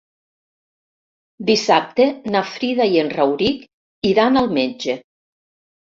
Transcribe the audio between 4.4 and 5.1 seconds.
al metge.